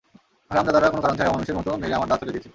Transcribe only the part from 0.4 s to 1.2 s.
হারামজাদারা কোনো কারণ